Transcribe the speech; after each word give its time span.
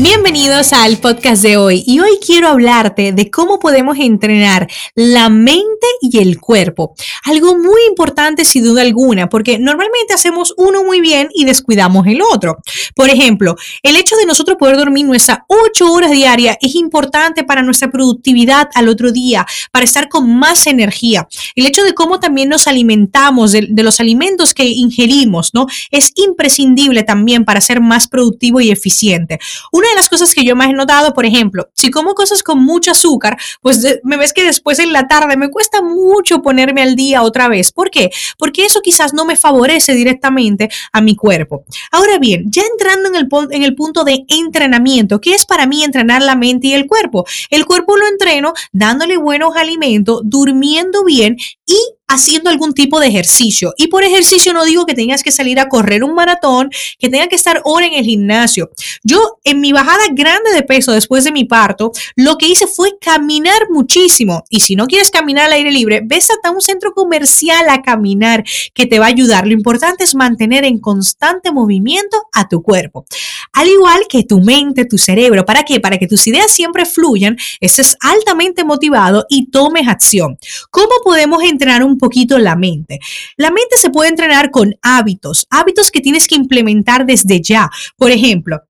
Bienvenidos 0.00 0.72
al 0.72 0.98
podcast 0.98 1.42
de 1.42 1.56
hoy 1.56 1.82
y 1.84 1.98
hoy 1.98 2.20
quiero 2.24 2.46
hablarte 2.46 3.10
de 3.10 3.32
cómo 3.32 3.58
podemos 3.58 3.98
entrenar 3.98 4.68
la 4.94 5.28
mente 5.28 5.88
y 6.00 6.18
el 6.18 6.38
cuerpo. 6.38 6.94
Algo 7.24 7.58
muy 7.58 7.80
importante 7.88 8.44
sin 8.44 8.62
duda 8.62 8.82
alguna, 8.82 9.28
porque 9.28 9.58
normalmente 9.58 10.14
hacemos 10.14 10.54
uno 10.56 10.84
muy 10.84 11.00
bien 11.00 11.30
y 11.34 11.44
descuidamos 11.44 12.06
el 12.06 12.22
otro. 12.22 12.58
Por 12.94 13.10
ejemplo, 13.10 13.56
el 13.82 13.96
hecho 13.96 14.14
de 14.14 14.26
nosotros 14.26 14.56
poder 14.56 14.76
dormir 14.76 15.04
nuestras 15.04 15.38
8 15.48 15.92
horas 15.92 16.12
diarias 16.12 16.56
es 16.60 16.76
importante 16.76 17.42
para 17.42 17.62
nuestra 17.62 17.90
productividad 17.90 18.68
al 18.76 18.88
otro 18.88 19.10
día, 19.10 19.46
para 19.72 19.84
estar 19.84 20.08
con 20.08 20.32
más 20.38 20.68
energía. 20.68 21.26
El 21.56 21.66
hecho 21.66 21.82
de 21.82 21.94
cómo 21.94 22.20
también 22.20 22.48
nos 22.48 22.68
alimentamos, 22.68 23.50
de, 23.50 23.68
los 23.82 23.98
alimentos 23.98 24.54
que 24.54 24.64
ingerimos, 24.64 25.54
¿no? 25.54 25.66
Es 25.90 26.12
imprescindible 26.14 27.02
también 27.02 27.44
para 27.44 27.60
ser 27.60 27.80
más 27.80 28.06
productivo 28.06 28.60
y 28.60 28.70
eficiente. 28.70 29.40
De 29.88 29.96
las 29.96 30.08
cosas 30.08 30.34
que 30.34 30.44
yo 30.44 30.56
más 30.56 30.68
he 30.68 30.72
notado, 30.72 31.14
por 31.14 31.26
ejemplo, 31.26 31.68
si 31.74 31.90
como 31.90 32.14
cosas 32.14 32.42
con 32.42 32.62
mucho 32.62 32.90
azúcar, 32.90 33.38
pues 33.60 34.00
me 34.02 34.16
ves 34.16 34.32
que 34.32 34.44
después 34.44 34.78
en 34.78 34.92
la 34.92 35.08
tarde 35.08 35.36
me 35.36 35.50
cuesta 35.50 35.82
mucho 35.82 36.42
ponerme 36.42 36.82
al 36.82 36.96
día 36.96 37.22
otra 37.22 37.48
vez. 37.48 37.72
¿Por 37.72 37.90
qué? 37.90 38.10
Porque 38.38 38.64
eso 38.64 38.80
quizás 38.80 39.14
no 39.14 39.24
me 39.24 39.36
favorece 39.36 39.94
directamente 39.94 40.68
a 40.92 41.00
mi 41.00 41.16
cuerpo. 41.16 41.64
Ahora 41.90 42.18
bien, 42.18 42.44
ya 42.50 42.62
entrando 42.62 43.08
en 43.08 43.16
el, 43.16 43.28
en 43.50 43.62
el 43.62 43.74
punto 43.74 44.04
de 44.04 44.24
entrenamiento, 44.28 45.20
¿qué 45.20 45.34
es 45.34 45.46
para 45.46 45.66
mí 45.66 45.84
entrenar 45.84 46.22
la 46.22 46.36
mente 46.36 46.68
y 46.68 46.74
el 46.74 46.86
cuerpo? 46.86 47.26
El 47.50 47.66
cuerpo 47.66 47.96
lo 47.96 48.06
entreno 48.06 48.52
dándole 48.72 49.16
buenos 49.16 49.56
alimentos, 49.56 50.20
durmiendo 50.24 51.04
bien 51.04 51.36
y 51.66 51.78
haciendo 52.08 52.50
algún 52.50 52.72
tipo 52.72 52.98
de 53.00 53.06
ejercicio. 53.06 53.74
Y 53.76 53.88
por 53.88 54.02
ejercicio 54.02 54.52
no 54.52 54.64
digo 54.64 54.86
que 54.86 54.94
tengas 54.94 55.22
que 55.22 55.30
salir 55.30 55.60
a 55.60 55.68
correr 55.68 56.02
un 56.02 56.14
maratón, 56.14 56.70
que 56.98 57.08
tengas 57.08 57.28
que 57.28 57.36
estar 57.36 57.60
hora 57.64 57.86
en 57.86 57.94
el 57.94 58.04
gimnasio. 58.04 58.70
Yo 59.04 59.38
en 59.44 59.60
mi 59.60 59.72
bajada 59.72 60.04
grande 60.12 60.52
de 60.52 60.62
peso 60.62 60.92
después 60.92 61.24
de 61.24 61.32
mi 61.32 61.44
parto, 61.44 61.92
lo 62.16 62.36
que 62.38 62.48
hice 62.48 62.66
fue 62.66 62.98
caminar 63.00 63.68
muchísimo. 63.70 64.44
Y 64.48 64.60
si 64.60 64.74
no 64.74 64.86
quieres 64.86 65.10
caminar 65.10 65.46
al 65.46 65.52
aire 65.52 65.70
libre, 65.70 66.00
ves 66.04 66.30
hasta 66.30 66.50
un 66.50 66.60
centro 66.60 66.92
comercial 66.92 67.68
a 67.68 67.82
caminar 67.82 68.44
que 68.74 68.86
te 68.86 68.98
va 68.98 69.06
a 69.06 69.08
ayudar. 69.08 69.46
Lo 69.46 69.52
importante 69.52 70.04
es 70.04 70.14
mantener 70.14 70.64
en 70.64 70.78
constante 70.78 71.52
movimiento 71.52 72.16
a 72.32 72.48
tu 72.48 72.62
cuerpo. 72.62 73.04
Al 73.52 73.68
igual 73.68 74.02
que 74.08 74.22
tu 74.22 74.40
mente, 74.40 74.84
tu 74.84 74.98
cerebro. 74.98 75.44
¿Para 75.44 75.64
qué? 75.64 75.80
Para 75.80 75.98
que 75.98 76.06
tus 76.06 76.26
ideas 76.26 76.50
siempre 76.50 76.86
fluyan, 76.86 77.36
estés 77.60 77.96
altamente 78.00 78.64
motivado 78.64 79.26
y 79.28 79.50
tomes 79.50 79.88
acción. 79.88 80.38
¿Cómo 80.70 80.92
podemos 81.04 81.42
entrenar 81.42 81.82
un 81.82 81.97
poquito 81.98 82.38
la 82.38 82.56
mente. 82.56 82.98
La 83.36 83.50
mente 83.50 83.76
se 83.76 83.90
puede 83.90 84.10
entrenar 84.10 84.50
con 84.50 84.74
hábitos, 84.82 85.46
hábitos 85.50 85.90
que 85.90 86.00
tienes 86.00 86.26
que 86.26 86.34
implementar 86.34 87.06
desde 87.06 87.40
ya. 87.40 87.70
Por 87.96 88.10
ejemplo, 88.10 88.62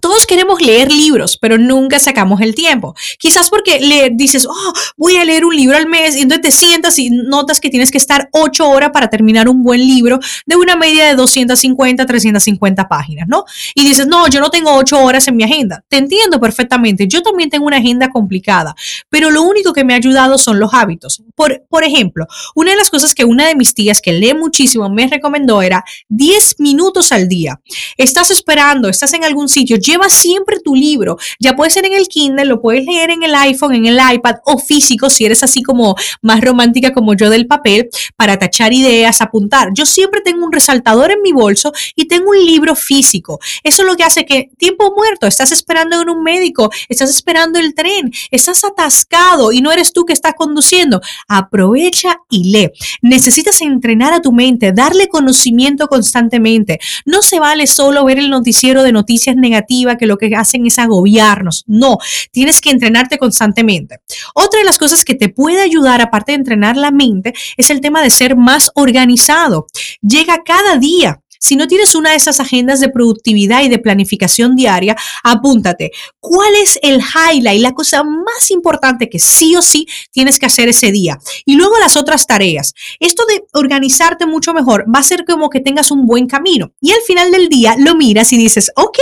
todos 0.00 0.26
queremos 0.26 0.60
leer 0.60 0.92
libros, 0.92 1.38
pero 1.38 1.56
nunca 1.56 1.98
sacamos 1.98 2.40
el 2.40 2.54
tiempo. 2.54 2.94
Quizás 3.18 3.48
porque 3.48 3.80
le 3.80 4.10
dices, 4.12 4.46
oh, 4.46 4.72
voy 4.96 5.16
a 5.16 5.24
leer 5.24 5.44
un 5.44 5.56
libro 5.56 5.76
al 5.76 5.86
mes, 5.86 6.16
y 6.16 6.22
entonces 6.22 6.42
te 6.42 6.50
sientas 6.50 6.98
y 6.98 7.10
notas 7.10 7.58
que 7.60 7.70
tienes 7.70 7.90
que 7.90 7.98
estar 7.98 8.28
ocho 8.32 8.68
horas 8.68 8.90
para 8.92 9.08
terminar 9.08 9.48
un 9.48 9.62
buen 9.62 9.80
libro 9.80 10.18
de 10.46 10.56
una 10.56 10.76
media 10.76 11.06
de 11.06 11.14
250, 11.14 12.04
350 12.04 12.88
páginas, 12.88 13.26
¿no? 13.28 13.44
Y 13.74 13.86
dices, 13.86 14.06
no, 14.06 14.28
yo 14.28 14.40
no 14.40 14.50
tengo 14.50 14.74
ocho 14.74 15.00
horas 15.00 15.26
en 15.26 15.36
mi 15.36 15.44
agenda. 15.44 15.82
Te 15.88 15.96
entiendo 15.96 16.38
perfectamente. 16.38 17.06
Yo 17.08 17.22
también 17.22 17.48
tengo 17.48 17.66
una 17.66 17.78
agenda 17.78 18.10
complicada, 18.10 18.74
pero 19.08 19.30
lo 19.30 19.42
único 19.42 19.72
que 19.72 19.84
me 19.84 19.94
ha 19.94 19.96
ayudado 19.96 20.38
son 20.38 20.60
los 20.60 20.74
hábitos. 20.74 21.22
Por, 21.34 21.64
por 21.68 21.84
ejemplo, 21.84 22.26
una 22.54 22.72
de 22.72 22.76
las 22.76 22.90
cosas 22.90 23.14
que 23.14 23.24
una 23.24 23.46
de 23.46 23.56
mis 23.56 23.74
tías 23.74 24.00
que 24.02 24.12
lee 24.12 24.34
muchísimo 24.34 24.88
me 24.90 25.06
recomendó 25.08 25.62
era 25.62 25.84
10 26.08 26.60
minutos 26.60 27.10
al 27.10 27.28
día. 27.28 27.60
Estás 27.96 28.30
esperando, 28.30 28.88
estás 28.88 29.12
en 29.14 29.24
algún 29.24 29.48
sitio, 29.48 29.77
lleva 29.78 30.08
siempre 30.08 30.58
tu 30.60 30.74
libro. 30.74 31.16
Ya 31.40 31.54
puede 31.54 31.70
ser 31.70 31.86
en 31.86 31.94
el 31.94 32.08
Kindle, 32.08 32.44
lo 32.44 32.60
puedes 32.60 32.84
leer 32.84 33.10
en 33.10 33.22
el 33.22 33.34
iPhone, 33.34 33.74
en 33.74 33.86
el 33.86 33.98
iPad 34.14 34.36
o 34.44 34.58
físico, 34.58 35.10
si 35.10 35.24
eres 35.24 35.42
así 35.42 35.62
como 35.62 35.94
más 36.22 36.40
romántica 36.40 36.92
como 36.92 37.14
yo 37.14 37.30
del 37.30 37.46
papel, 37.46 37.88
para 38.16 38.38
tachar 38.38 38.72
ideas, 38.72 39.20
apuntar. 39.20 39.68
Yo 39.74 39.86
siempre 39.86 40.20
tengo 40.20 40.44
un 40.44 40.52
resaltador 40.52 41.10
en 41.10 41.22
mi 41.22 41.32
bolso 41.32 41.72
y 41.94 42.06
tengo 42.06 42.30
un 42.30 42.44
libro 42.44 42.74
físico. 42.74 43.38
Eso 43.62 43.82
es 43.82 43.88
lo 43.88 43.96
que 43.96 44.04
hace 44.04 44.24
que 44.24 44.50
tiempo 44.56 44.92
muerto, 44.94 45.26
estás 45.26 45.52
esperando 45.52 46.00
en 46.00 46.10
un 46.10 46.22
médico, 46.22 46.70
estás 46.88 47.10
esperando 47.10 47.58
el 47.58 47.74
tren, 47.74 48.12
estás 48.30 48.64
atascado 48.64 49.52
y 49.52 49.60
no 49.60 49.72
eres 49.72 49.92
tú 49.92 50.04
que 50.04 50.12
estás 50.12 50.34
conduciendo. 50.36 51.00
Aprovecha 51.28 52.20
y 52.30 52.50
lee. 52.52 52.70
Necesitas 53.02 53.60
entrenar 53.60 54.12
a 54.12 54.20
tu 54.20 54.32
mente, 54.32 54.72
darle 54.72 55.08
conocimiento 55.08 55.88
constantemente. 55.88 56.78
No 57.04 57.22
se 57.22 57.40
vale 57.40 57.66
solo 57.66 58.04
ver 58.04 58.18
el 58.18 58.30
noticiero 58.30 58.82
de 58.82 58.92
noticias 58.92 59.36
negativas 59.36 59.67
que 59.98 60.06
lo 60.06 60.18
que 60.18 60.34
hacen 60.34 60.66
es 60.66 60.78
agobiarnos. 60.78 61.64
No, 61.66 61.98
tienes 62.32 62.60
que 62.60 62.70
entrenarte 62.70 63.18
constantemente. 63.18 64.00
Otra 64.34 64.58
de 64.58 64.66
las 64.66 64.78
cosas 64.78 65.04
que 65.04 65.14
te 65.14 65.28
puede 65.28 65.60
ayudar, 65.62 66.00
aparte 66.00 66.32
de 66.32 66.36
entrenar 66.36 66.76
la 66.76 66.90
mente, 66.90 67.34
es 67.56 67.70
el 67.70 67.80
tema 67.80 68.02
de 68.02 68.10
ser 68.10 68.36
más 68.36 68.70
organizado. 68.74 69.66
Llega 70.02 70.42
cada 70.44 70.76
día 70.76 71.20
si 71.38 71.56
no 71.56 71.66
tienes 71.66 71.94
una 71.94 72.10
de 72.10 72.16
esas 72.16 72.40
agendas 72.40 72.80
de 72.80 72.88
productividad 72.88 73.62
y 73.62 73.68
de 73.68 73.78
planificación 73.78 74.56
diaria, 74.56 74.96
apúntate. 75.22 75.92
¿Cuál 76.20 76.54
es 76.62 76.78
el 76.82 77.00
highlight, 77.00 77.62
la 77.62 77.72
cosa 77.72 78.02
más 78.04 78.50
importante 78.50 79.08
que 79.08 79.18
sí 79.18 79.56
o 79.56 79.62
sí 79.62 79.86
tienes 80.10 80.38
que 80.38 80.46
hacer 80.46 80.68
ese 80.68 80.92
día? 80.92 81.18
Y 81.44 81.56
luego 81.56 81.78
las 81.78 81.96
otras 81.96 82.26
tareas. 82.26 82.74
Esto 83.00 83.24
de 83.26 83.44
organizarte 83.52 84.26
mucho 84.26 84.52
mejor 84.52 84.84
va 84.92 85.00
a 85.00 85.02
ser 85.04 85.24
como 85.24 85.50
que 85.50 85.60
tengas 85.60 85.90
un 85.90 86.06
buen 86.06 86.26
camino. 86.26 86.72
Y 86.80 86.92
al 86.92 87.00
final 87.06 87.30
del 87.30 87.48
día 87.48 87.76
lo 87.78 87.94
miras 87.94 88.32
y 88.32 88.36
dices, 88.36 88.70
ok, 88.76 88.98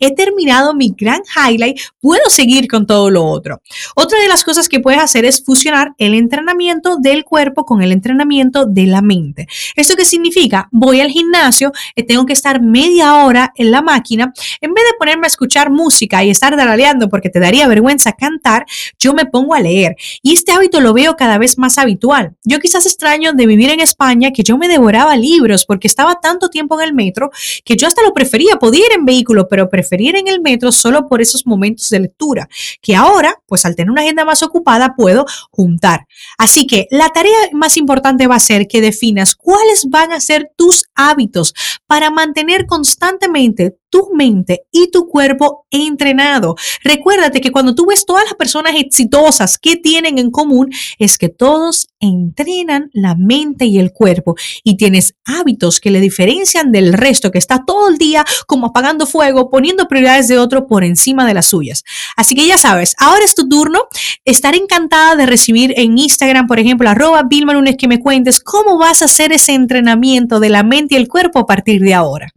he 0.00 0.14
terminado 0.14 0.74
mi 0.74 0.94
gran 0.96 1.22
highlight, 1.36 1.78
puedo 2.00 2.28
seguir 2.28 2.68
con 2.68 2.86
todo 2.86 3.10
lo 3.10 3.24
otro. 3.24 3.60
Otra 3.94 4.20
de 4.20 4.28
las 4.28 4.44
cosas 4.44 4.68
que 4.68 4.80
puedes 4.80 5.00
hacer 5.00 5.24
es 5.24 5.44
fusionar 5.44 5.94
el 5.98 6.14
entrenamiento 6.14 6.96
del 6.96 7.24
cuerpo 7.24 7.64
con 7.64 7.82
el 7.82 7.92
entrenamiento 7.92 8.66
de 8.66 8.86
la 8.86 9.02
mente. 9.02 9.46
¿Esto 9.76 9.96
qué 9.96 10.04
significa? 10.04 10.68
Voy 10.72 11.00
al 11.00 11.10
gimnasio, 11.10 11.72
tengo 12.06 12.26
que 12.26 12.32
estar 12.32 12.60
media 12.62 13.24
hora 13.24 13.52
en 13.56 13.70
la 13.70 13.82
máquina, 13.82 14.32
en 14.60 14.74
vez 14.74 14.84
de 14.84 14.98
ponerme 14.98 15.26
a 15.26 15.28
escuchar 15.28 15.70
música 15.70 16.24
y 16.24 16.30
estar 16.30 16.56
daraleando 16.56 17.08
porque 17.08 17.30
te 17.30 17.40
daría 17.40 17.68
vergüenza 17.68 18.12
cantar, 18.12 18.66
yo 18.98 19.14
me 19.14 19.26
pongo 19.26 19.54
a 19.54 19.60
leer. 19.60 19.96
Y 20.22 20.34
este 20.34 20.52
hábito 20.52 20.80
lo 20.80 20.92
veo 20.92 21.16
cada 21.16 21.38
vez 21.38 21.58
más 21.58 21.78
habitual. 21.78 22.34
Yo 22.44 22.58
quizás 22.58 22.86
extraño 22.86 23.32
de 23.32 23.46
vivir 23.46 23.70
en 23.70 23.80
España 23.80 24.30
que 24.32 24.42
yo 24.42 24.58
me 24.58 24.68
devoraba 24.68 25.16
libros 25.16 25.64
porque 25.64 25.86
estaba 25.86 26.20
tanto 26.20 26.48
tiempo 26.48 26.80
en 26.80 26.88
el 26.88 26.94
metro 26.94 27.30
que 27.64 27.76
yo 27.76 27.86
hasta 27.86 28.02
lo 28.02 28.12
prefería, 28.12 28.56
podía 28.56 28.86
ir 28.86 28.92
en 28.92 29.04
vehículo, 29.04 29.48
pero 29.48 29.68
prefería 29.68 30.10
ir 30.10 30.16
en 30.16 30.28
el 30.28 30.40
metro 30.40 30.72
solo 30.72 31.08
por 31.08 31.20
esos 31.20 31.46
momentos 31.46 31.88
de 31.88 32.00
lectura, 32.00 32.48
que 32.80 32.94
ahora, 32.94 33.40
pues 33.46 33.64
al 33.64 33.74
tener 33.74 33.90
una 33.90 34.02
agenda 34.02 34.24
más 34.24 34.42
ocupada, 34.42 34.94
puedo 34.96 35.24
juntar. 35.50 36.06
Así 36.38 36.66
que 36.66 36.86
la 36.90 37.08
tarea 37.10 37.36
más 37.52 37.76
importante 37.76 38.26
va 38.26 38.36
a 38.36 38.40
ser 38.40 38.66
que 38.66 38.80
definas 38.80 39.34
cuáles 39.34 39.86
van 39.88 40.12
a 40.12 40.20
ser 40.20 40.50
tus 40.56 40.84
hábitos 40.94 41.54
para 41.86 42.10
mantener 42.10 42.66
constantemente 42.66 43.76
tu 43.94 44.10
mente 44.12 44.66
y 44.72 44.90
tu 44.90 45.06
cuerpo 45.06 45.66
entrenado. 45.70 46.56
Recuérdate 46.82 47.40
que 47.40 47.52
cuando 47.52 47.76
tú 47.76 47.86
ves 47.86 48.04
todas 48.04 48.24
las 48.24 48.34
personas 48.34 48.74
exitosas 48.74 49.56
que 49.56 49.76
tienen 49.76 50.18
en 50.18 50.32
común 50.32 50.72
es 50.98 51.16
que 51.16 51.28
todos 51.28 51.86
entrenan 52.00 52.90
la 52.92 53.14
mente 53.14 53.66
y 53.66 53.78
el 53.78 53.92
cuerpo 53.92 54.34
y 54.64 54.76
tienes 54.76 55.14
hábitos 55.24 55.78
que 55.78 55.92
le 55.92 56.00
diferencian 56.00 56.72
del 56.72 56.92
resto 56.92 57.30
que 57.30 57.38
está 57.38 57.62
todo 57.64 57.88
el 57.88 57.96
día 57.96 58.24
como 58.48 58.66
apagando 58.66 59.06
fuego, 59.06 59.48
poniendo 59.48 59.86
prioridades 59.86 60.26
de 60.26 60.40
otro 60.40 60.66
por 60.66 60.82
encima 60.82 61.24
de 61.24 61.34
las 61.34 61.46
suyas. 61.46 61.84
Así 62.16 62.34
que 62.34 62.48
ya 62.48 62.58
sabes, 62.58 62.96
ahora 62.98 63.24
es 63.24 63.36
tu 63.36 63.48
turno. 63.48 63.84
Estaré 64.24 64.56
encantada 64.56 65.14
de 65.14 65.26
recibir 65.26 65.72
en 65.76 65.96
Instagram, 65.96 66.48
por 66.48 66.58
ejemplo, 66.58 66.90
arroba 66.90 67.22
Vilma 67.22 67.52
Lunes 67.52 67.76
que 67.78 67.86
me 67.86 68.00
cuentes 68.00 68.40
cómo 68.40 68.76
vas 68.76 69.02
a 69.02 69.04
hacer 69.04 69.30
ese 69.30 69.52
entrenamiento 69.52 70.40
de 70.40 70.48
la 70.48 70.64
mente 70.64 70.96
y 70.96 70.98
el 70.98 71.06
cuerpo 71.06 71.38
a 71.38 71.46
partir 71.46 71.80
de 71.80 71.94
ahora. 71.94 72.34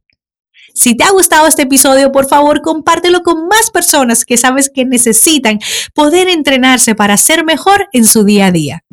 Si 0.78 0.94
te 0.94 1.04
ha 1.04 1.10
gustado 1.10 1.48
este 1.48 1.64
episodio, 1.64 2.12
por 2.12 2.28
favor, 2.28 2.62
compártelo 2.62 3.24
con 3.24 3.48
más 3.48 3.72
personas 3.72 4.26
que 4.26 4.38
sabes 4.38 4.70
que 4.72 4.86
necesitan 4.86 5.58
poder 5.96 6.28
entrenarse 6.28 6.94
para 6.94 7.18
ser 7.18 7.44
mejor 7.44 7.90
en 7.94 8.06
su 8.06 8.24
día 8.24 8.46
a 8.46 8.52
día. 8.52 8.84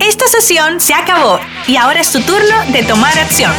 Esta 0.00 0.26
sesión 0.26 0.80
se 0.80 0.94
acabó 0.94 1.38
y 1.68 1.76
ahora 1.76 2.00
es 2.00 2.10
tu 2.10 2.20
turno 2.22 2.56
de 2.72 2.82
tomar 2.82 3.16
acción. 3.20 3.52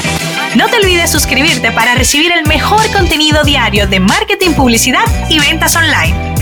No 0.57 0.67
te 0.67 0.75
olvides 0.75 1.09
suscribirte 1.09 1.71
para 1.71 1.95
recibir 1.95 2.33
el 2.33 2.45
mejor 2.47 2.91
contenido 2.91 3.41
diario 3.45 3.87
de 3.87 4.01
marketing, 4.01 4.51
publicidad 4.51 5.05
y 5.29 5.39
ventas 5.39 5.73
online. 5.77 6.36